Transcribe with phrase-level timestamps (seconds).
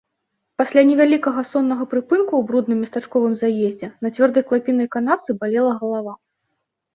[0.59, 6.13] Пасля невялікага соннага прыпынку ў брудным местачковым заездзе, на цвёрдай клапінай канапцы, балела галава.